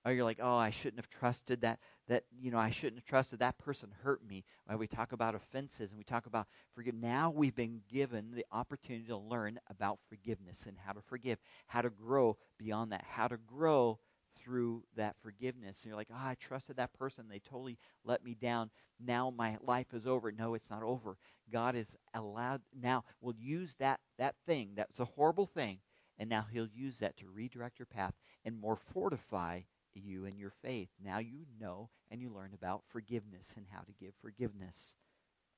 [0.08, 1.80] Or you're like, oh, I shouldn't have trusted that.
[2.08, 4.42] That you know, I shouldn't have trusted that person hurt me.
[4.64, 8.46] When we talk about offenses and we talk about forgive, now we've been given the
[8.50, 13.28] opportunity to learn about forgiveness and how to forgive, how to grow beyond that, how
[13.28, 13.98] to grow
[14.36, 15.82] through that forgiveness.
[15.82, 17.26] And you're like, oh, I trusted that person.
[17.28, 18.70] They totally let me down.
[18.98, 20.32] Now my life is over.
[20.32, 21.18] No, it's not over.
[21.52, 25.80] God is allowed now will use that that thing that's a horrible thing,
[26.18, 28.14] and now He'll use that to redirect your path
[28.46, 29.60] and more fortify
[29.94, 30.88] you and your faith.
[31.04, 34.94] Now you know and you learn about forgiveness and how to give forgiveness.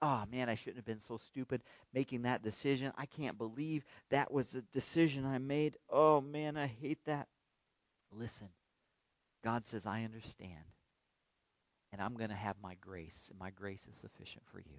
[0.03, 1.62] Oh man, I shouldn't have been so stupid
[1.93, 2.93] making that decision.
[2.97, 5.77] I can't believe that was the decision I made.
[5.88, 7.29] Oh man, I hate that.
[8.12, 8.49] Listen,
[9.45, 10.64] God says, I understand.
[11.93, 14.79] And I'm going to have my grace, and my grace is sufficient for you.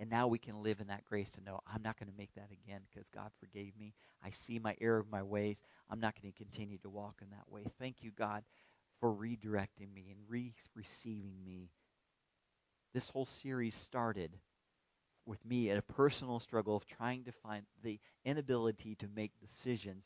[0.00, 2.32] And now we can live in that grace to know I'm not going to make
[2.34, 3.92] that again because God forgave me.
[4.24, 5.62] I see my error of my ways.
[5.90, 7.64] I'm not going to continue to walk in that way.
[7.78, 8.42] Thank you, God,
[8.98, 11.68] for redirecting me and re receiving me.
[12.94, 14.30] This whole series started
[15.26, 20.04] with me at a personal struggle of trying to find the inability to make decisions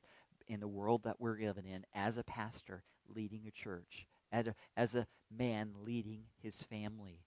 [0.48, 2.82] in the world that we're living in as a pastor
[3.14, 7.20] leading a church, as a, as a man leading his family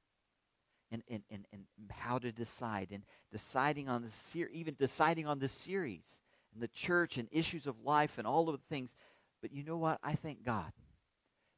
[0.91, 5.39] and, and, and, and how to decide and deciding on the ser- even deciding on
[5.39, 6.21] the series
[6.53, 8.95] and the church and issues of life and all of the things.
[9.41, 9.99] But you know what?
[10.03, 10.71] I thank God.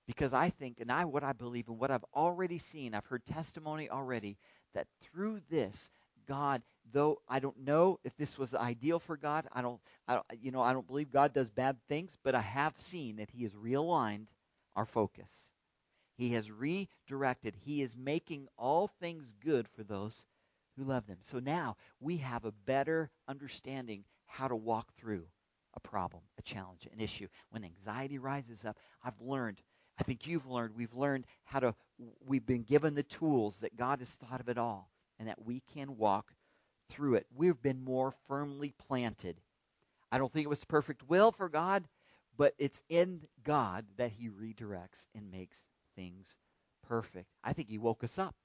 [0.08, 3.24] Because I think, and I what I believe, and what I've already seen, I've heard
[3.26, 4.38] testimony already,
[4.74, 5.90] that through this,
[6.28, 10.26] God, though I don't know if this was ideal for God, I don't, I don't,
[10.42, 13.44] you know, I don't believe God does bad things, but I have seen that He
[13.44, 14.28] has realigned
[14.76, 15.52] our focus.
[16.20, 17.56] He has redirected.
[17.64, 20.26] He is making all things good for those
[20.76, 21.20] who love them.
[21.22, 25.24] So now we have a better understanding how to walk through
[25.76, 27.30] a problem, a challenge, an issue.
[27.52, 29.62] When anxiety rises up, I've learned,
[29.98, 31.74] I think you've learned, we've learned how to,
[32.28, 35.64] we've been given the tools that God has thought of it all and that we
[35.74, 36.34] can walk
[36.90, 37.28] through it.
[37.34, 39.40] We've been more firmly planted.
[40.12, 41.86] I don't think it was perfect will for God,
[42.38, 45.64] but it's in God that He redirects and makes
[46.00, 46.38] things
[46.88, 47.28] perfect.
[47.44, 48.36] I think he woke us up.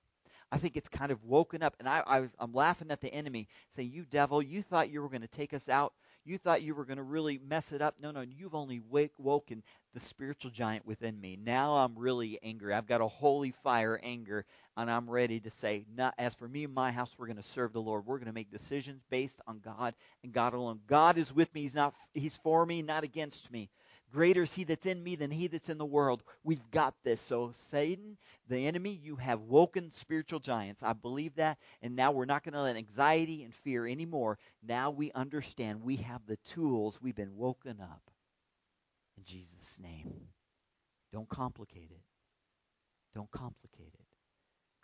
[0.50, 1.76] I think it's kind of woken up.
[1.78, 5.08] And I, I, am laughing at the enemy, saying, You devil, you thought you were
[5.08, 5.92] going to take us out.
[6.26, 7.96] You thought you were going to really mess it up.
[8.00, 9.62] No, no, you've only wake, woken
[9.92, 11.38] the spiritual giant within me.
[11.42, 12.72] Now I'm really angry.
[12.72, 16.64] I've got a holy fire anger, and I'm ready to say, not, As for me
[16.64, 18.06] and my house, we're going to serve the Lord.
[18.06, 20.80] We're going to make decisions based on God and God alone.
[20.86, 21.62] God is with me.
[21.62, 21.94] He's not.
[22.14, 23.70] He's for me, not against me.
[24.12, 26.22] Greater is he that's in me than he that's in the world.
[26.44, 27.20] We've got this.
[27.20, 28.16] So, Satan,
[28.48, 30.82] the enemy, you have woken spiritual giants.
[30.82, 31.58] I believe that.
[31.82, 34.38] And now we're not going to let anxiety and fear anymore.
[34.62, 37.00] Now we understand we have the tools.
[37.02, 38.02] We've been woken up.
[39.16, 40.12] In Jesus' name.
[41.12, 42.02] Don't complicate it.
[43.14, 44.06] Don't complicate it.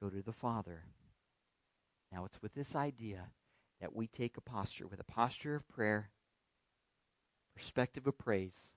[0.00, 0.82] Go to the Father.
[2.12, 3.28] Now, it's with this idea
[3.80, 6.10] that we take a posture, with a posture of prayer,
[7.54, 8.70] perspective of praise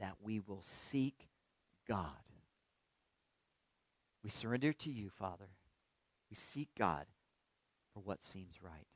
[0.00, 1.28] that we will seek
[1.88, 2.10] God.
[4.24, 5.48] We surrender to you, Father.
[6.30, 7.06] We seek God
[7.94, 8.86] for what seems right.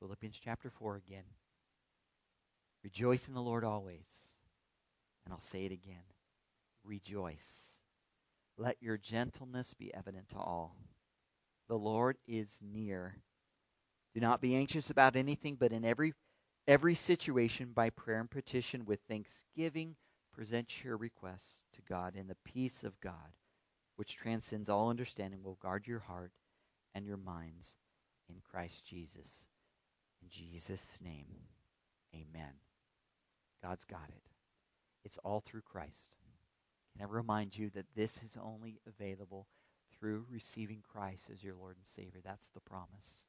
[0.00, 1.24] Philippians chapter 4 again.
[2.82, 4.06] Rejoice in the Lord always.
[5.24, 6.02] And I'll say it again.
[6.84, 7.78] Rejoice.
[8.58, 10.76] Let your gentleness be evident to all.
[11.68, 13.16] The Lord is near
[14.14, 16.12] Do not be anxious about anything, but in every
[16.66, 19.96] every situation by prayer and petition with thanksgiving
[20.32, 23.14] present your requests to God, and the peace of God,
[23.96, 26.32] which transcends all understanding, will guard your heart
[26.94, 27.76] and your minds
[28.28, 29.46] in Christ Jesus.
[30.22, 31.26] In Jesus' name,
[32.14, 32.52] amen.
[33.62, 34.22] God's got it.
[35.04, 36.10] It's all through Christ.
[36.92, 39.46] Can I remind you that this is only available
[39.98, 42.20] through receiving Christ as your Lord and Savior?
[42.24, 43.26] That's the promise.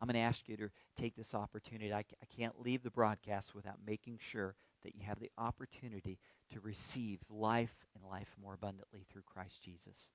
[0.00, 1.92] I'm going to ask you to take this opportunity.
[1.92, 6.18] I, I can't leave the broadcast without making sure that you have the opportunity
[6.52, 10.10] to receive life and life more abundantly through Christ Jesus.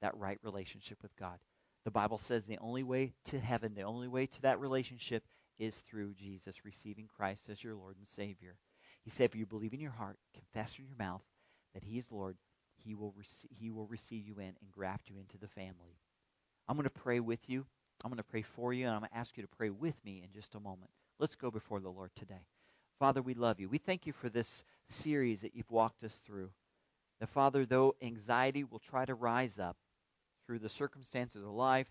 [0.00, 1.38] That right relationship with God.
[1.84, 5.22] The Bible says the only way to heaven, the only way to that relationship
[5.58, 8.56] is through Jesus, receiving Christ as your Lord and Savior.
[9.04, 11.22] He said, if you believe in your heart, confess with your mouth
[11.74, 12.36] that He is Lord,
[12.84, 16.00] He will, rec- he will receive you in and graft you into the family.
[16.68, 17.66] I'm going to pray with you.
[18.04, 19.94] I'm going to pray for you, and I'm going to ask you to pray with
[20.04, 20.90] me in just a moment.
[21.18, 22.46] Let's go before the Lord today.
[22.98, 23.68] Father, we love you.
[23.68, 26.50] We thank you for this series that you've walked us through.
[27.20, 29.76] That, Father, though anxiety will try to rise up
[30.46, 31.88] through the circumstances of life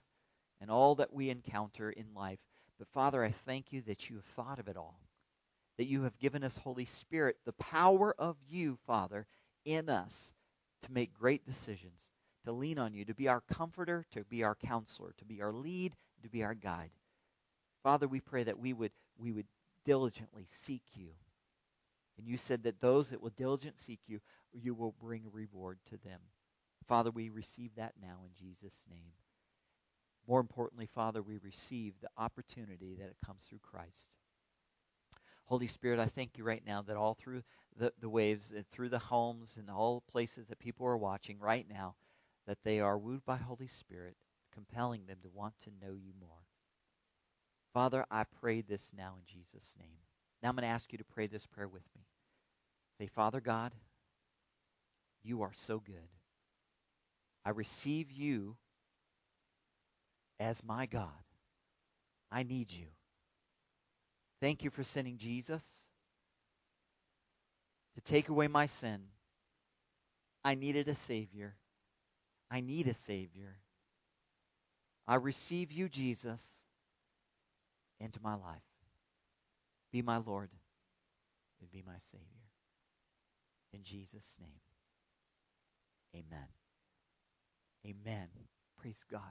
[0.61, 2.39] and all that we encounter in life,
[2.77, 4.99] but, Father, I thank you that you have thought of it all.
[5.77, 9.25] That you have given us, Holy Spirit, the power of you, Father,
[9.65, 10.33] in us
[10.83, 12.09] to make great decisions,
[12.45, 15.53] to lean on you, to be our comforter, to be our counselor, to be our
[15.53, 16.91] lead, to be our guide.
[17.83, 19.47] Father, we pray that we would we would
[19.85, 21.09] diligently seek you.
[22.17, 24.19] And you said that those that will diligently seek you,
[24.53, 26.19] you will bring a reward to them.
[26.87, 29.11] Father, we receive that now in Jesus' name.
[30.27, 34.15] More importantly, Father, we receive the opportunity that it comes through Christ.
[35.45, 37.43] Holy Spirit, I thank you right now that all through
[37.77, 41.67] the, the waves, uh, through the homes and all places that people are watching right
[41.69, 41.93] now,
[42.47, 44.15] that they are wooed by Holy Spirit,
[44.53, 46.29] compelling them to want to know you more.
[47.73, 49.99] Father, I pray this now in Jesus' name.
[50.41, 52.03] Now I'm going to ask you to pray this prayer with me.
[52.99, 53.73] Say, Father God,
[55.23, 55.95] you are so good.
[57.43, 58.55] I receive you
[60.39, 61.09] as my God.
[62.31, 62.87] I need you.
[64.41, 65.63] Thank you for sending Jesus
[67.95, 69.01] to take away my sin.
[70.43, 71.55] I needed a Savior.
[72.49, 73.55] I need a Savior.
[75.07, 76.43] I receive you, Jesus
[77.99, 78.61] into my life.
[79.91, 80.49] Be my Lord
[81.61, 82.25] and be my Savior.
[83.73, 86.47] In Jesus' name, amen.
[87.85, 88.27] Amen.
[88.81, 89.21] Praise God.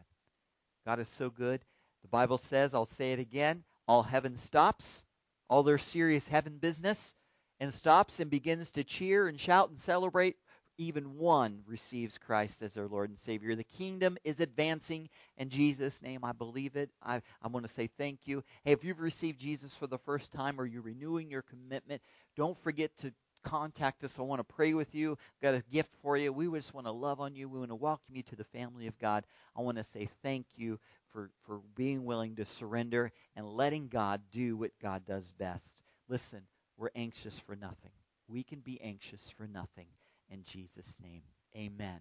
[0.86, 1.60] God is so good.
[2.02, 5.04] The Bible says, I'll say it again, all heaven stops,
[5.48, 7.14] all their serious heaven business,
[7.60, 10.36] and stops and begins to cheer and shout and celebrate
[10.78, 13.54] even one receives Christ as their Lord and Savior.
[13.54, 16.24] The kingdom is advancing in Jesus' name.
[16.24, 16.90] I believe it.
[17.02, 18.42] I, I want to say thank you.
[18.64, 22.02] Hey, if you've received Jesus for the first time or you're renewing your commitment,
[22.36, 23.12] don't forget to
[23.44, 24.18] contact us.
[24.18, 25.12] I want to pray with you.
[25.12, 26.32] I've got a gift for you.
[26.32, 27.48] We just want to love on you.
[27.48, 29.24] We want to welcome you to the family of God.
[29.56, 30.80] I want to say thank you
[31.12, 35.70] for, for being willing to surrender and letting God do what God does best.
[36.08, 36.42] Listen,
[36.76, 37.92] we're anxious for nothing.
[38.26, 39.86] We can be anxious for nothing
[40.34, 41.22] in Jesus' name.
[41.56, 42.00] Amen.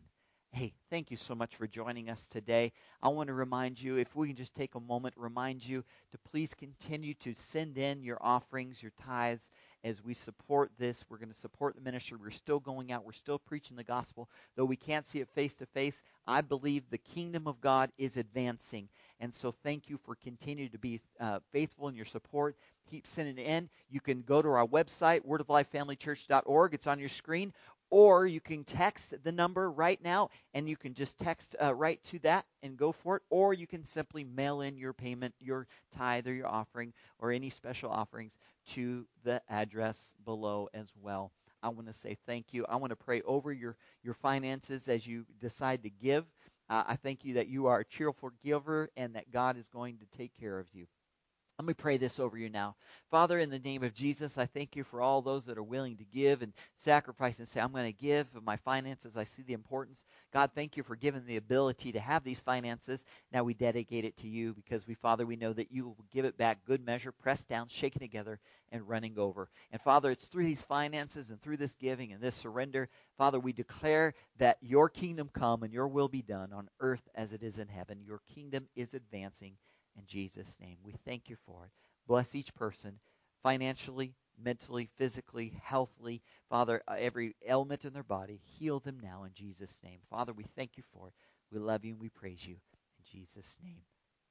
[0.52, 2.74] Hey, thank you so much for joining us today.
[3.02, 6.18] I want to remind you, if we can just take a moment, remind you to
[6.30, 9.50] please continue to send in your offerings, your tithes,
[9.84, 11.06] as we support this.
[11.10, 12.18] We're going to support the ministry.
[12.22, 13.04] We're still going out.
[13.04, 14.30] We're still preaching the gospel.
[14.56, 18.18] Though we can't see it face to face, I believe the kingdom of God is
[18.18, 18.90] advancing.
[19.20, 22.56] And so thank you for continuing to be uh, faithful in your support.
[22.92, 23.70] Keep sending in.
[23.90, 26.74] You can go to our website, wordoflifefamilychurch.org.
[26.74, 27.54] It's on your screen
[27.94, 32.02] or you can text the number right now and you can just text uh, right
[32.04, 35.68] to that and go for it or you can simply mail in your payment your
[35.91, 41.32] tithe or your offering or any special offerings to the address below as well.
[41.62, 42.66] I want to say thank you.
[42.68, 46.26] I want to pray over your your finances as you decide to give.
[46.70, 49.98] Uh, i thank you that you are a cheerful giver and that god is going
[49.98, 50.88] to take care of you
[51.60, 52.76] let me pray this over you now.
[53.12, 55.97] Father, in the name of Jesus, I thank you for all those that are willing
[55.97, 59.16] to give and sacrifice and say, I'm going to give of my finances.
[59.16, 60.04] I see the importance.
[60.34, 63.06] God, thank you for giving the ability to have these finances.
[63.32, 66.26] Now we dedicate it to you because we, Father, we know that you will give
[66.26, 68.39] it back good measure, pressed down, shaken together,
[68.72, 69.47] and running over.
[69.72, 72.89] And Father, it's through these finances and through this giving and this surrender,
[73.20, 77.32] Father, we declare that your kingdom come and your will be done on earth as
[77.32, 77.99] it is in heaven.
[78.04, 79.54] Your kingdom is advancing
[79.98, 80.78] in Jesus' name.
[80.84, 81.72] We thank you for it.
[82.08, 83.00] Bless each person
[83.41, 86.22] financially, mentally, physically, healthily.
[86.50, 90.00] Father, uh, every ailment in their body, heal them now in Jesus' name.
[90.10, 91.14] Father, we thank you for it.
[91.52, 92.56] We love you and we praise you.
[92.56, 93.82] In Jesus' name,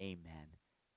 [0.01, 0.49] amen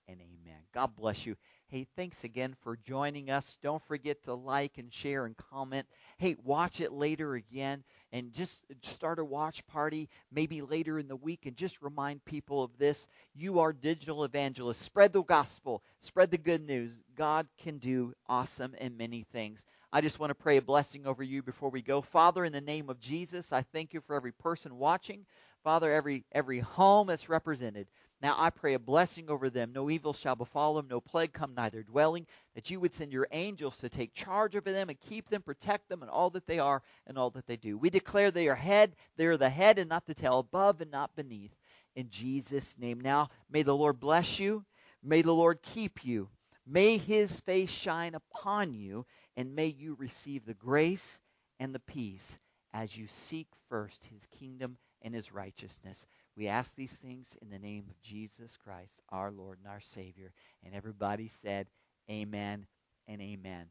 [0.08, 0.60] and amen.
[0.74, 1.36] God bless you.
[1.68, 3.58] Hey, thanks again for joining us.
[3.62, 5.88] Don't forget to like and share and comment.
[6.18, 11.16] Hey, watch it later again and just start a watch party maybe later in the
[11.16, 13.08] week and just remind people of this.
[13.34, 14.82] You are digital evangelists.
[14.82, 16.98] Spread the gospel, spread the good news.
[17.16, 19.66] God can do awesome and many things.
[19.92, 22.02] I just want to pray a blessing over you before we go.
[22.02, 25.26] Father, in the name of Jesus, I thank you for every person watching.
[25.64, 27.88] Father, every every home that's represented.
[28.22, 29.74] Now I pray a blessing over them.
[29.74, 33.12] No evil shall befall them, no plague come nigh their dwelling, that you would send
[33.12, 36.48] your angels to take charge over them and keep them, protect them and all that
[36.48, 37.78] they are and all that they do.
[37.78, 40.92] We declare they are head, they are the head and not the tail, above and
[40.92, 41.56] not beneath.
[41.96, 43.00] In Jesus' name.
[43.00, 44.66] Now may the Lord bless you.
[45.04, 46.30] May the Lord keep you.
[46.66, 49.06] May his face shine upon you,
[49.38, 51.20] and may you receive the grace
[51.60, 52.40] and the peace
[52.74, 56.06] as you seek first his kingdom and his righteousness.
[56.38, 60.32] We ask these things in the name of Jesus Christ, our Lord and our Savior.
[60.66, 61.68] And everybody said,
[62.10, 62.66] Amen
[63.08, 63.66] and amen.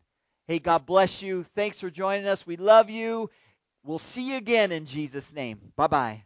[0.47, 1.45] Hey, God bless you.
[1.55, 2.47] Thanks for joining us.
[2.47, 3.31] We love you.
[3.83, 5.61] We'll see you again in Jesus' name.
[5.77, 6.25] Bye bye.